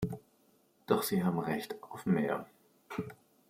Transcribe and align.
Doch 0.87 1.03
sie 1.03 1.23
haben 1.23 1.37
Recht 1.37 1.75
auf 1.83 2.07
mehr. 2.07 2.47